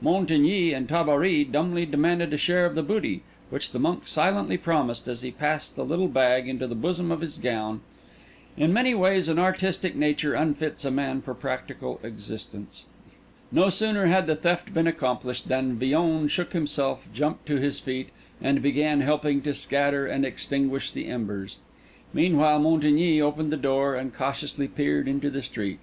[0.00, 5.06] Montigny and Tabary dumbly demanded a share of the booty, which the monk silently promised
[5.08, 7.82] as he passed the little bag into the bosom of his gown.
[8.56, 12.86] In many ways an artistic nature unfits a man for practical existence.
[13.52, 18.08] No sooner had the theft been accomplished than Villon shook himself, jumped to his feet,
[18.40, 21.58] and began helping to scatter and extinguish the embers.
[22.14, 25.80] Meanwhile Montigny opened the door and cautiously peered into the street.